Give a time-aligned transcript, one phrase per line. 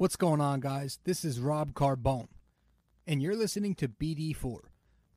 [0.00, 0.98] What's going on, guys?
[1.04, 2.28] This is Rob Carbone,
[3.06, 4.60] and you're listening to BD4,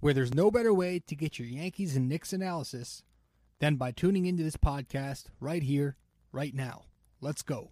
[0.01, 3.01] where there's no better way to get your Yankees and Knicks analysis
[3.61, 5.95] than by tuning into this podcast right here,
[6.33, 6.81] right now.
[7.21, 7.71] Let's go.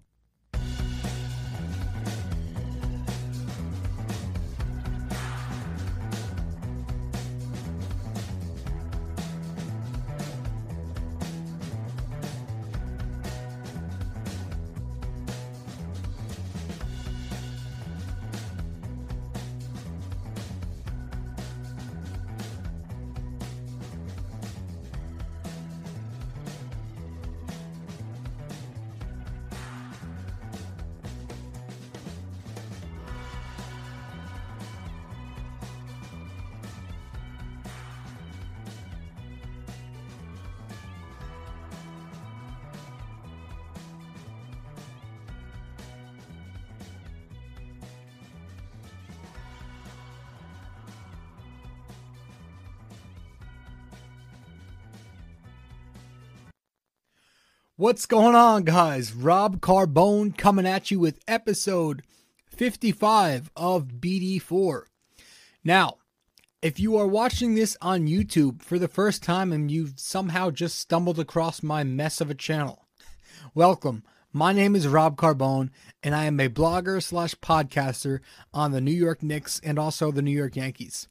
[57.81, 59.11] What's going on, guys?
[59.11, 62.03] Rob Carbone coming at you with episode
[62.45, 64.83] 55 of BD4.
[65.63, 65.95] Now,
[66.61, 70.77] if you are watching this on YouTube for the first time and you've somehow just
[70.77, 72.85] stumbled across my mess of a channel,
[73.55, 74.03] welcome.
[74.31, 75.71] My name is Rob Carbone,
[76.03, 78.19] and I am a blogger slash podcaster
[78.53, 81.07] on the New York Knicks and also the New York Yankees.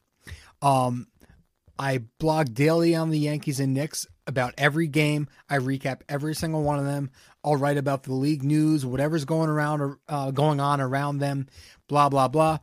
[0.63, 1.09] Um,
[1.81, 5.29] I blog daily on the Yankees and Knicks about every game.
[5.49, 7.11] I recap every single one of them.
[7.43, 11.47] I'll write about the league news, whatever's going around or uh, going on around them.
[11.89, 12.59] Blah blah blah.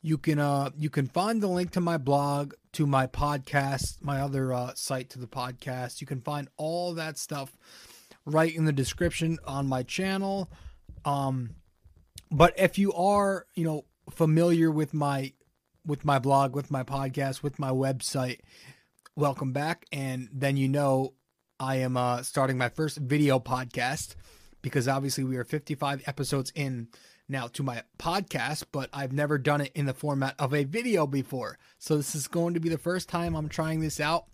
[0.00, 4.22] You can uh you can find the link to my blog, to my podcast, my
[4.22, 6.00] other uh, site to the podcast.
[6.00, 7.54] You can find all that stuff
[8.24, 10.50] right in the description on my channel.
[11.04, 11.56] Um,
[12.30, 15.34] but if you are you know familiar with my
[15.86, 18.40] with my blog, with my podcast, with my website,
[19.14, 19.86] welcome back.
[19.92, 21.14] And then you know
[21.58, 24.16] I am uh, starting my first video podcast
[24.62, 26.88] because obviously we are 55 episodes in
[27.28, 31.06] now to my podcast, but I've never done it in the format of a video
[31.06, 31.58] before.
[31.78, 34.26] So this is going to be the first time I'm trying this out.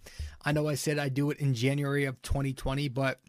[0.44, 3.20] I know I said I'd do it in January of 2020, but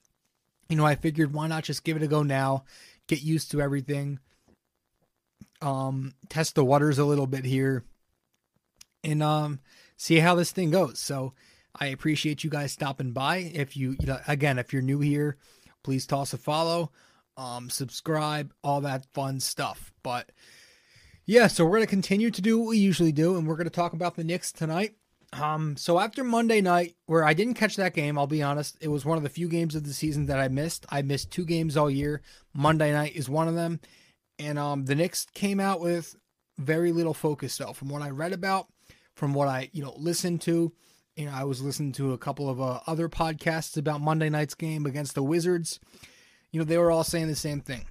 [0.69, 2.63] you know, I figured why not just give it a go now,
[3.07, 4.19] get used to everything,
[5.61, 7.83] um, test the waters a little bit here,
[9.03, 9.59] and um,
[9.97, 10.99] see how this thing goes.
[10.99, 11.33] So
[11.75, 13.37] I appreciate you guys stopping by.
[13.37, 15.37] If you, you know, again, if you're new here,
[15.83, 16.91] please toss a follow,
[17.37, 19.91] um, subscribe, all that fun stuff.
[20.03, 20.31] But
[21.25, 23.93] yeah, so we're gonna continue to do what we usually do, and we're gonna talk
[23.93, 24.95] about the Knicks tonight.
[25.31, 28.89] Um, so after Monday night, where I didn't catch that game, I'll be honest, it
[28.89, 30.85] was one of the few games of the season that I missed.
[30.89, 32.21] I missed two games all year.
[32.53, 33.79] Monday night is one of them,
[34.37, 36.15] and um, the Knicks came out with
[36.57, 37.73] very little focus though.
[37.73, 38.67] From what I read about,
[39.15, 40.73] from what I you know listened to.
[41.15, 44.55] You know, I was listening to a couple of uh, other podcasts about Monday night's
[44.55, 45.79] game against the Wizards.
[46.51, 47.85] You know, they were all saying the same thing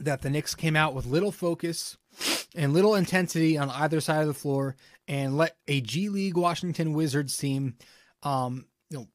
[0.00, 1.96] that the Knicks came out with little focus
[2.54, 4.76] and little intensity on either side of the floor
[5.06, 7.76] and let a G League Washington Wizards team,
[8.22, 9.06] um, you know,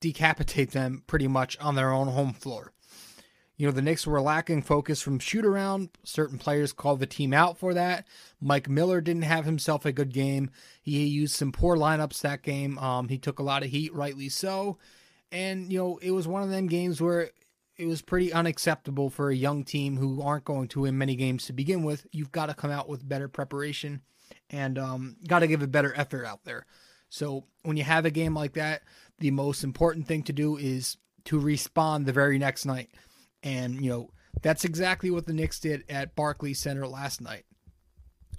[0.00, 2.72] decapitate them pretty much on their own home floor.
[3.56, 5.90] You know, the Knicks were lacking focus from shoot around.
[6.04, 8.06] Certain players called the team out for that.
[8.40, 10.50] Mike Miller didn't have himself a good game.
[10.82, 12.78] He used some poor lineups that game.
[12.78, 14.78] Um, he took a lot of heat, rightly so.
[15.30, 17.30] And, you know, it was one of them games where
[17.76, 21.46] it was pretty unacceptable for a young team who aren't going to win many games
[21.46, 22.06] to begin with.
[22.10, 24.02] You've got to come out with better preparation
[24.50, 26.66] and um, got to give a better effort out there.
[27.08, 28.82] So when you have a game like that,
[29.18, 32.90] the most important thing to do is to respond the very next night.
[33.42, 34.10] And, you know,
[34.40, 37.44] that's exactly what the Knicks did at Barclays Center last night.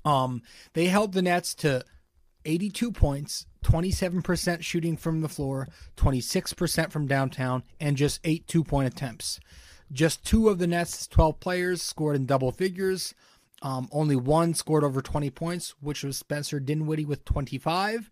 [0.06, 0.42] Um,
[0.74, 1.84] they held the Nets to
[2.46, 8.94] 82 points, 27% shooting from the floor, 26% from downtown, and just eight two point
[8.94, 9.40] attempts.
[9.92, 13.14] Just two of the Nets' 12 players scored in double figures.
[13.62, 18.10] Um, only one scored over 20 points, which was Spencer Dinwiddie with 25.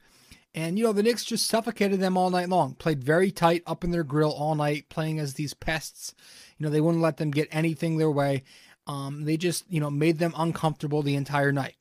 [0.54, 3.84] And, you know, the Knicks just suffocated them all night long, played very tight up
[3.84, 6.14] in their grill all night, playing as these pests.
[6.58, 8.44] You know, they wouldn't let them get anything their way.
[8.86, 11.76] Um, they just, you know, made them uncomfortable the entire night.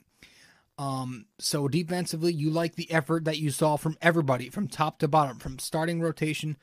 [0.78, 5.08] Um, so defensively, you like the effort that you saw from everybody, from top to
[5.08, 6.56] bottom, from starting rotation.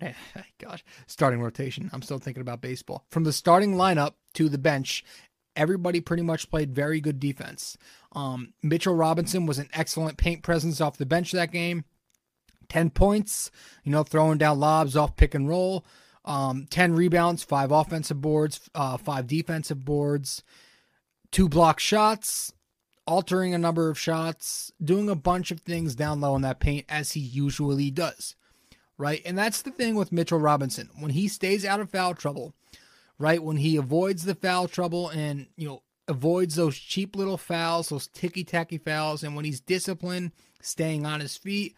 [0.58, 1.88] Gosh, starting rotation.
[1.92, 3.06] I'm still thinking about baseball.
[3.10, 5.04] From the starting lineup to the bench,
[5.56, 7.78] everybody pretty much played very good defense.
[8.14, 11.84] Um, Mitchell Robinson was an excellent paint presence off the bench that game.
[12.68, 13.50] 10 points,
[13.84, 15.84] you know, throwing down lobs off pick and roll.
[16.24, 20.42] Um, 10 rebounds, five offensive boards, uh, five defensive boards.
[21.30, 22.52] two block shots,
[23.06, 26.84] altering a number of shots, doing a bunch of things down low in that paint
[26.88, 28.36] as he usually does.
[28.98, 29.22] Right?
[29.24, 30.90] And that's the thing with Mitchell Robinson.
[30.98, 32.54] When he stays out of foul trouble,
[33.18, 33.42] right?
[33.42, 38.08] When he avoids the foul trouble and, you know, avoids those cheap little fouls, those
[38.08, 41.76] ticky tacky fouls, and when he's disciplined, staying on his feet,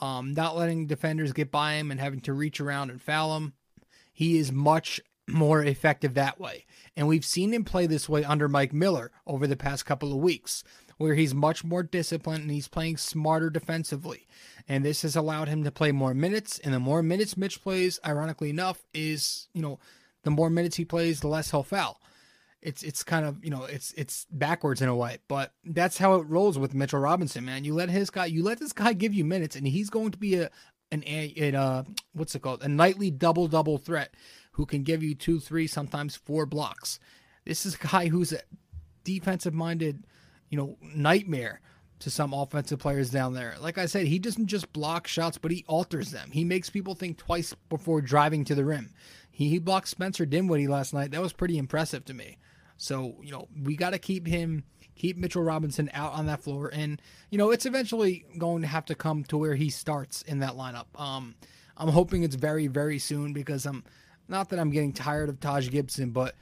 [0.00, 3.54] um, not letting defenders get by him and having to reach around and foul him,
[4.12, 6.64] he is much more effective that way.
[6.96, 10.18] And we've seen him play this way under Mike Miller over the past couple of
[10.18, 10.64] weeks,
[10.98, 14.26] where he's much more disciplined and he's playing smarter defensively.
[14.68, 16.58] And this has allowed him to play more minutes.
[16.60, 19.78] And the more minutes Mitch plays, ironically enough, is, you know,
[20.22, 22.00] the more minutes he plays, the less he'll foul.
[22.64, 26.14] It's it's kind of you know it's it's backwards in a way, but that's how
[26.14, 27.64] it rolls with Mitchell Robinson, man.
[27.64, 30.18] You let his guy, you let this guy give you minutes, and he's going to
[30.18, 30.50] be a
[30.90, 31.82] an a, uh
[32.14, 34.14] what's it called a nightly double double threat
[34.52, 36.98] who can give you two, three, sometimes four blocks.
[37.44, 38.40] This is a guy who's a
[39.02, 40.06] defensive minded,
[40.48, 41.60] you know, nightmare
[42.00, 43.54] to some offensive players down there.
[43.60, 46.30] Like I said, he doesn't just block shots, but he alters them.
[46.32, 48.94] He makes people think twice before driving to the rim.
[49.30, 51.10] He, he blocked Spencer Dinwiddie last night.
[51.10, 52.38] That was pretty impressive to me.
[52.76, 56.70] So, you know, we got to keep him, keep Mitchell Robinson out on that floor.
[56.72, 57.00] And,
[57.30, 60.52] you know, it's eventually going to have to come to where he starts in that
[60.52, 60.86] lineup.
[60.98, 61.34] Um,
[61.76, 63.84] I'm hoping it's very, very soon because I'm
[64.28, 66.34] not that I'm getting tired of Taj Gibson, but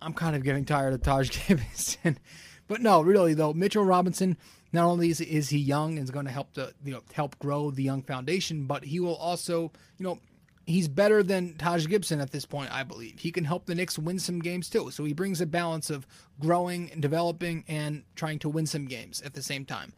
[0.00, 2.18] I'm kind of getting tired of Taj Gibson.
[2.68, 4.36] but no, really though, Mitchell Robinson.
[4.72, 7.38] Not only is, is he young and is going to help to you know help
[7.38, 10.18] grow the young foundation, but he will also you know
[10.66, 13.18] he's better than Taj Gibson at this point, I believe.
[13.18, 14.90] He can help the Knicks win some games too.
[14.90, 16.06] So he brings a balance of
[16.38, 19.92] growing and developing and trying to win some games at the same time.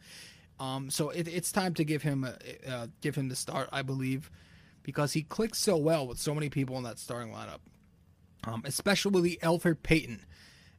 [0.59, 3.81] Um, so it, it's time to give him a, uh, give him the start, I
[3.81, 4.29] believe
[4.89, 7.59] because he clicks so well with so many people in that starting lineup,
[8.43, 10.25] um, especially Elfrid Payton.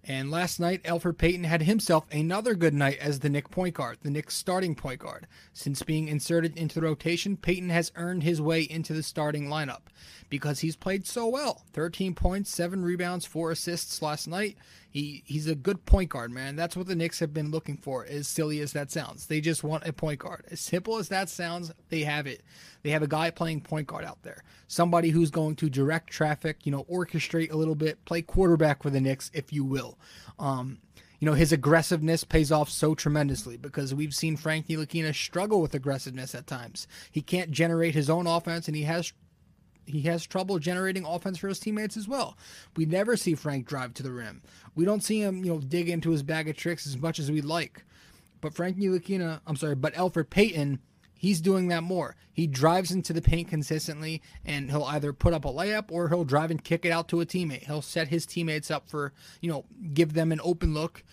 [0.04, 3.98] And last night, Elfrid Payton had himself another good night as the Knick point guard,
[4.02, 5.26] the Knicks starting point guard.
[5.52, 9.82] Since being inserted into the rotation, Payton has earned his way into the starting lineup
[10.30, 11.64] because he's played so well.
[11.74, 14.56] 13 points, 7 rebounds, 4 assists last night.
[14.88, 16.56] He he's a good point guard, man.
[16.56, 19.26] That's what the Knicks have been looking for, as silly as that sounds.
[19.26, 20.46] They just want a point guard.
[20.50, 22.42] As simple as that sounds, they have it.
[22.82, 24.42] They have a guy playing point guard out there.
[24.66, 28.90] Somebody who's going to direct traffic, you know, orchestrate a little bit, play quarterback for
[28.90, 29.89] the Knicks, if you will.
[30.38, 30.78] Um,
[31.20, 35.74] you know, his aggressiveness pays off so tremendously because we've seen Frank Ntilikina struggle with
[35.74, 36.88] aggressiveness at times.
[37.12, 39.12] He can't generate his own offense and he has
[39.86, 42.38] he has trouble generating offense for his teammates as well.
[42.76, 44.40] We never see Frank drive to the rim.
[44.76, 47.30] We don't see him, you know, dig into his bag of tricks as much as
[47.30, 47.84] we'd like.
[48.40, 50.78] But Frank Ntilikina, I'm sorry, but Elfrid Payton
[51.20, 52.16] he's doing that more.
[52.32, 56.24] He drives into the paint consistently and he'll either put up a layup or he'll
[56.24, 57.66] drive and kick it out to a teammate.
[57.66, 59.12] He'll set his teammates up for,
[59.42, 61.04] you know, give them an open look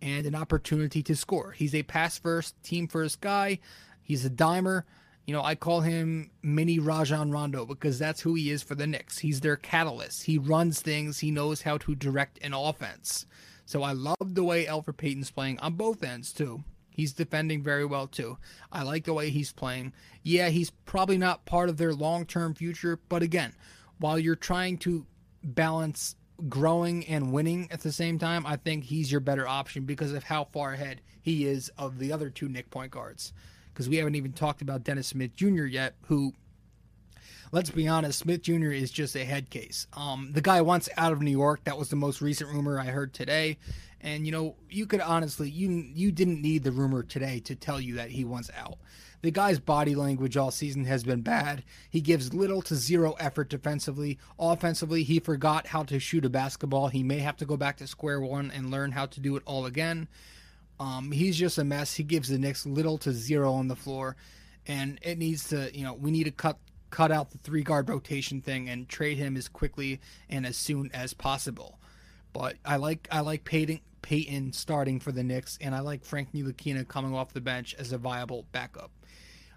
[0.00, 1.50] and an opportunity to score.
[1.50, 3.58] He's a pass first, team first guy.
[4.00, 4.84] He's a dimer.
[5.26, 8.86] You know, I call him mini Rajon Rondo because that's who he is for the
[8.86, 9.18] Knicks.
[9.18, 10.22] He's their catalyst.
[10.22, 11.18] He runs things.
[11.18, 13.26] He knows how to direct an offense.
[13.64, 16.62] So I love the way Elfrid Payton's playing on both ends too.
[16.96, 18.38] He's defending very well too.
[18.72, 19.92] I like the way he's playing.
[20.22, 23.52] Yeah, he's probably not part of their long term future, but again,
[23.98, 25.04] while you're trying to
[25.44, 26.16] balance
[26.48, 30.24] growing and winning at the same time, I think he's your better option because of
[30.24, 33.34] how far ahead he is of the other two Knick point guards.
[33.72, 35.66] Because we haven't even talked about Dennis Smith Jr.
[35.66, 36.32] yet, who
[37.52, 38.72] let's be honest, Smith Jr.
[38.72, 39.86] is just a head case.
[39.92, 41.64] Um, the guy wants out of New York.
[41.64, 43.58] That was the most recent rumor I heard today.
[44.00, 47.80] And you know, you could honestly, you you didn't need the rumor today to tell
[47.80, 48.78] you that he wants out.
[49.22, 51.64] The guy's body language all season has been bad.
[51.90, 54.18] He gives little to zero effort defensively.
[54.38, 56.88] Offensively, he forgot how to shoot a basketball.
[56.88, 59.42] He may have to go back to square one and learn how to do it
[59.46, 60.06] all again.
[60.78, 61.94] Um, he's just a mess.
[61.94, 64.16] He gives the Knicks little to zero on the floor,
[64.66, 66.58] and it needs to, you know, we need to cut
[66.90, 70.00] cut out the three guard rotation thing and trade him as quickly
[70.30, 71.78] and as soon as possible.
[72.36, 76.32] But I like I like Payton, Payton starting for the Knicks, and I like Frank
[76.32, 78.90] Ntilikina coming off the bench as a viable backup.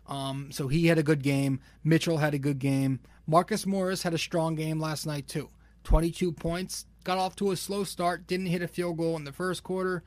[0.08, 1.60] Um, so he had a good game.
[1.84, 3.02] Mitchell had a good game.
[3.28, 5.50] Marcus Morris had a strong game last night too.
[5.84, 6.86] 22 points.
[7.04, 8.28] Got off to a slow start.
[8.28, 10.02] Didn't hit a field goal in the first quarter.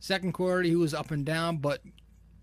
[0.00, 1.82] Second quarter he was up and down, but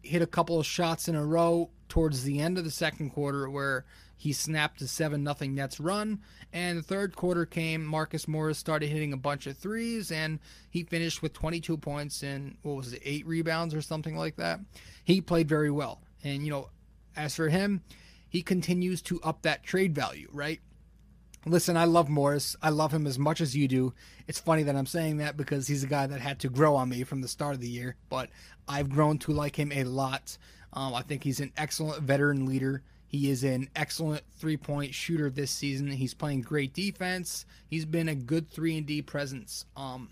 [0.04, 3.50] hit a couple of shots in a row towards the end of the second quarter
[3.50, 3.86] where
[4.22, 6.20] he snapped a 7 0 Nets run.
[6.54, 7.84] And the third quarter came.
[7.84, 10.38] Marcus Morris started hitting a bunch of threes, and
[10.70, 14.60] he finished with 22 points and, what was it, eight rebounds or something like that.
[15.04, 16.02] He played very well.
[16.24, 16.70] And, you know,
[17.16, 17.82] as for him,
[18.30, 20.62] he continues to up that trade value, right?
[21.48, 22.56] Listen, I love Morris.
[22.62, 23.92] I love him as much as you do.
[24.28, 26.90] It's funny that I'm saying that because he's a guy that had to grow on
[26.90, 28.30] me from the start of the year, but
[28.68, 30.38] I've grown to like him a lot.
[30.74, 32.84] Um, I think he's an excellent veteran leader.
[33.12, 35.92] He is an excellent three point shooter this season.
[35.92, 37.46] He's playing great defense.
[37.68, 39.66] He's been a good 3 and D presence.
[39.76, 40.12] Um,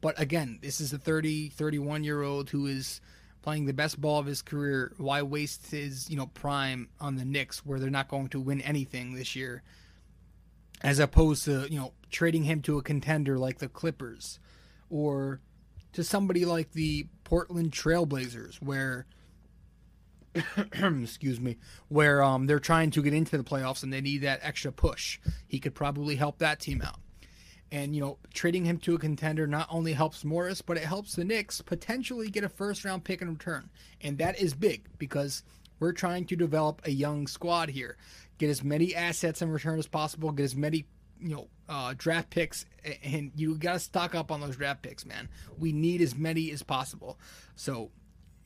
[0.00, 3.00] but again, this is a 30, 31 year old who is
[3.42, 4.92] playing the best ball of his career.
[4.96, 8.60] Why waste his, you know, prime on the Knicks where they're not going to win
[8.62, 9.62] anything this year?
[10.82, 14.40] As opposed to, you know, trading him to a contender like the Clippers
[14.90, 15.38] or
[15.92, 19.06] to somebody like the Portland Trailblazers where
[21.02, 21.56] excuse me,
[21.88, 25.18] where um, they're trying to get into the playoffs and they need that extra push.
[25.46, 27.00] He could probably help that team out.
[27.72, 31.14] And, you know, trading him to a contender not only helps Morris, but it helps
[31.14, 33.70] the Knicks potentially get a first round pick in return.
[34.00, 35.44] And that is big because
[35.78, 37.96] we're trying to develop a young squad here.
[38.38, 40.86] Get as many assets in return as possible, get as many,
[41.20, 42.66] you know, uh, draft picks,
[43.04, 45.28] and you got to stock up on those draft picks, man.
[45.56, 47.18] We need as many as possible.
[47.54, 47.92] So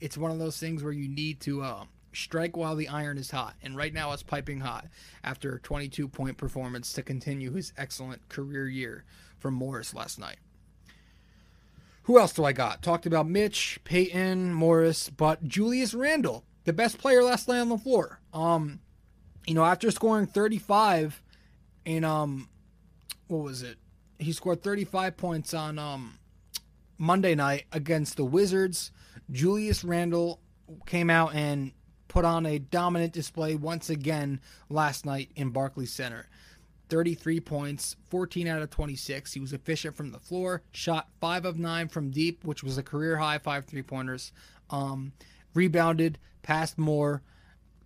[0.01, 3.31] it's one of those things where you need to uh, strike while the iron is
[3.31, 3.55] hot.
[3.63, 4.87] And right now it's piping hot
[5.23, 9.05] after a 22 point performance to continue his excellent career year
[9.39, 10.37] from Morris last night.
[12.05, 12.83] Who else do I got?
[12.83, 17.79] Talked about Mitch, Payton, Morris, but Julius Randle, the best player last night on the
[17.79, 18.21] floor.
[18.35, 18.81] Um,
[19.47, 21.23] you know, after scoring 35
[21.87, 22.49] in um,
[23.29, 23.79] what was it?
[24.19, 26.19] He scored 35 points on um
[26.99, 28.93] Monday night against the Wizards.
[29.31, 30.41] Julius Randle
[30.87, 31.73] came out and
[32.09, 36.27] put on a dominant display once again last night in Barclays Center.
[36.91, 39.33] 33 points, 14 out of 26.
[39.33, 42.83] He was efficient from the floor, shot 5 of 9 from deep, which was a
[42.83, 44.33] career high, 5 three pointers.
[44.71, 45.13] Um,
[45.55, 47.23] rebounded, passed more,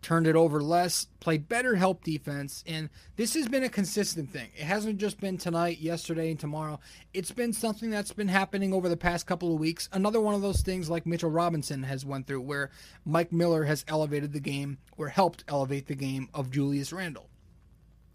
[0.03, 4.49] turned it over less, played better help defense, and this has been a consistent thing.
[4.57, 6.81] It hasn't just been tonight, yesterday, and tomorrow.
[7.13, 9.89] It's been something that's been happening over the past couple of weeks.
[9.93, 12.71] Another one of those things like Mitchell Robinson has went through where
[13.05, 17.29] Mike Miller has elevated the game or helped elevate the game of Julius Randle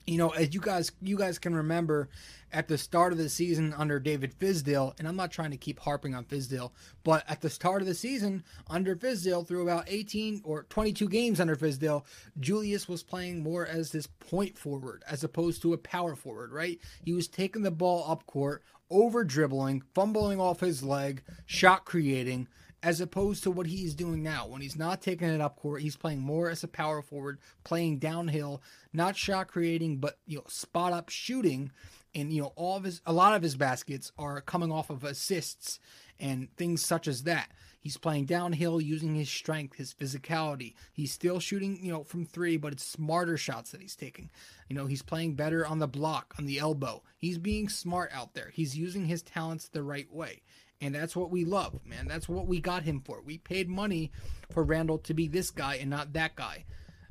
[0.05, 2.09] you know, as you guys you guys can remember
[2.51, 5.79] at the start of the season under David Fizdale, and I'm not trying to keep
[5.79, 6.71] harping on Fizdale,
[7.03, 11.39] but at the start of the season under Fizdale, through about 18 or 22 games
[11.39, 12.03] under Fizdale,
[12.39, 16.79] Julius was playing more as this point forward as opposed to a power forward, right?
[17.03, 22.47] He was taking the ball up court, over dribbling, fumbling off his leg, shot creating
[22.83, 24.45] as opposed to what he's doing now.
[24.45, 27.99] When he's not taking it up court, he's playing more as a power forward, playing
[27.99, 28.61] downhill,
[28.91, 31.71] not shot creating, but you know, spot up shooting.
[32.13, 35.03] And you know, all of his a lot of his baskets are coming off of
[35.03, 35.79] assists
[36.19, 37.49] and things such as that.
[37.79, 40.73] He's playing downhill using his strength, his physicality.
[40.93, 44.29] He's still shooting, you know, from three, but it's smarter shots that he's taking.
[44.69, 47.03] You know, he's playing better on the block, on the elbow.
[47.17, 48.51] He's being smart out there.
[48.53, 50.43] He's using his talents the right way.
[50.83, 52.09] And that's what we love, man.
[52.09, 53.21] That's what we got him for.
[53.21, 54.11] We paid money
[54.51, 56.65] for Randle to be this guy and not that guy,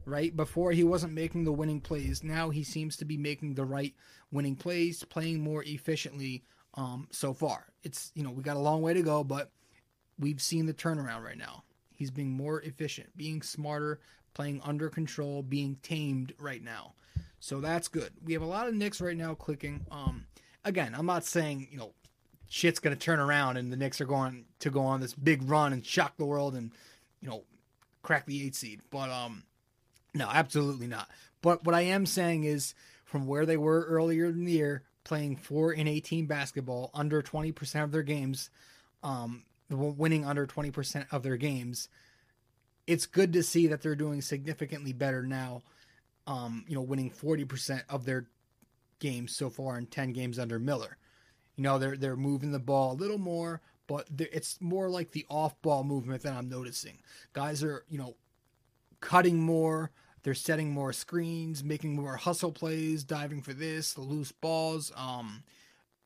[0.04, 0.36] right?
[0.36, 2.22] Before he wasn't making the winning plays.
[2.22, 3.94] Now he seems to be making the right
[4.30, 7.72] winning plays, playing more efficiently um, so far.
[7.82, 9.50] It's, you know, we got a long way to go, but
[10.18, 11.64] we've seen the turnaround right now.
[11.96, 14.00] He's being more efficient, being smarter,
[14.34, 16.92] playing under control, being tamed right now.
[17.40, 18.12] So that's good.
[18.22, 19.86] We have a lot of Knicks right now clicking.
[19.90, 20.26] Um,
[20.62, 21.94] again, I'm not saying, you know,
[22.52, 25.48] shit's going to turn around and the Knicks are going to go on this big
[25.48, 26.70] run and shock the world and
[27.22, 27.44] you know
[28.02, 28.82] crack the eight seed.
[28.90, 29.44] But um,
[30.12, 31.08] no, absolutely not.
[31.40, 32.74] But what I am saying is
[33.06, 37.52] from where they were earlier in the year, playing four in eighteen basketball, under twenty
[37.52, 38.50] percent of their games,
[39.02, 41.88] um, winning under twenty percent of their games.
[42.86, 45.62] It's good to see that they're doing significantly better now.
[46.26, 48.26] Um, you know, winning forty percent of their
[48.98, 50.98] games so far in ten games under Miller.
[51.56, 55.26] You know, they're they're moving the ball a little more, but it's more like the
[55.28, 56.98] off-ball movement that I'm noticing.
[57.32, 58.16] Guys are, you know,
[59.00, 59.90] cutting more.
[60.22, 65.42] They're setting more screens, making more hustle plays, diving for this, the loose balls, um,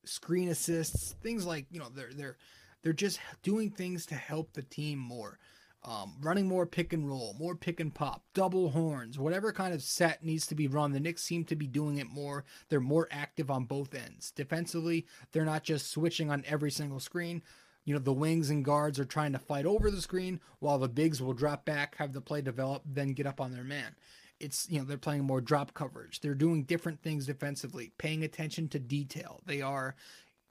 [0.05, 2.37] screen assists, things like you know they're they're
[2.83, 5.38] they're just doing things to help the team more
[5.87, 9.81] um, running more pick and roll, more pick and pop, double horns, whatever kind of
[9.81, 10.93] set needs to be run.
[10.93, 12.45] The Knicks seem to be doing it more.
[12.69, 14.33] They're more active on both ends.
[14.33, 17.40] Defensively, they're not just switching on every single screen.
[17.85, 20.88] You know, the wings and guards are trying to fight over the screen while the
[20.88, 23.95] bigs will drop back, have the play develop, then get up on their man.
[24.40, 26.21] It's, you know, they're playing more drop coverage.
[26.21, 29.40] They're doing different things defensively, paying attention to detail.
[29.47, 29.95] They are,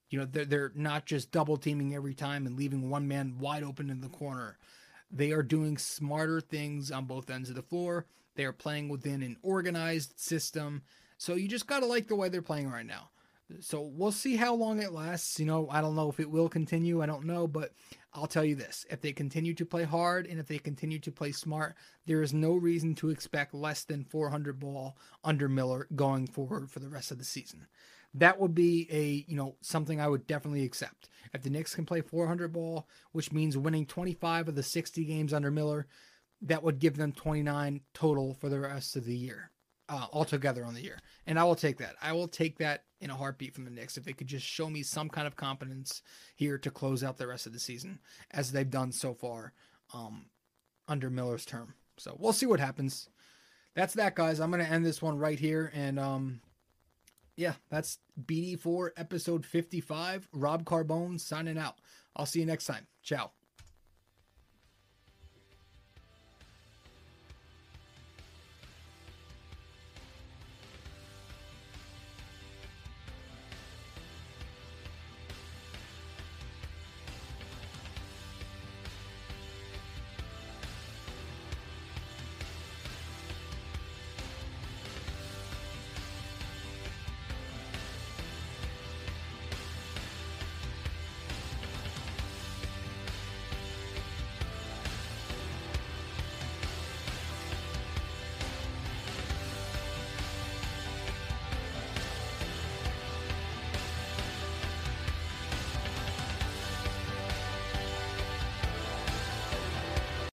[0.10, 3.64] you know, they're, they're not just double teaming every time and leaving one man wide
[3.64, 4.58] open in the corner
[5.12, 8.06] they are doing smarter things on both ends of the floor.
[8.36, 10.84] They are playing within an organized system.
[11.18, 13.10] So you just got to like the way they're playing right now.
[13.60, 15.40] So we'll see how long it lasts.
[15.40, 17.02] You know, I don't know if it will continue.
[17.02, 17.74] I don't know, but
[18.14, 18.86] I'll tell you this.
[18.90, 22.34] If they continue to play hard and if they continue to play smart, there is
[22.34, 27.12] no reason to expect less than 400 ball under Miller going forward for the rest
[27.12, 27.68] of the season.
[28.16, 31.10] That would be a, you know, something I would definitely accept.
[31.34, 35.34] If the Knicks can play 400 ball, which means winning 25 of the 60 games
[35.34, 35.86] under Miller,
[36.42, 39.52] that would give them 29 total for the rest of the year
[39.90, 41.00] uh, altogether on the year.
[41.28, 41.96] And I will take that.
[42.02, 44.70] I will take that in a heartbeat from the Knicks if they could just show
[44.70, 46.02] me some kind of competence
[46.36, 48.00] here to close out the rest of the season,
[48.32, 49.54] as they've done so far
[49.94, 50.28] um,
[50.88, 51.74] under Miller's term.
[51.98, 53.10] So we'll see what happens.
[53.76, 54.40] That's that, guys.
[54.40, 55.72] I'm going to end this one right here.
[55.76, 56.42] And um,
[57.36, 60.28] yeah, that's BD4 episode 55.
[60.34, 61.76] Rob Carbone signing out.
[62.16, 62.88] I'll see you next time.
[63.04, 63.32] Ciao.